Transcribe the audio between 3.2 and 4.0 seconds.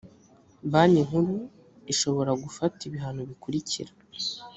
bikurikira